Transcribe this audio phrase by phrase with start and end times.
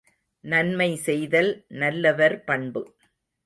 [0.43, 1.51] நன்மை செய்தல்
[1.67, 2.83] நல்லவர் பண்பு.